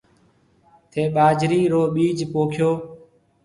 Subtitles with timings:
[0.91, 2.69] ٿَي ٻاجَرِي رو ٻِيج پوکيو۔